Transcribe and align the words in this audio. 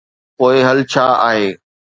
پوء 0.37 0.55
حل 0.67 0.79
ڇا 0.91 1.05
آهي؟ 1.29 1.47